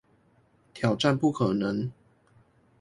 [0.73, 1.91] 挑戰不可能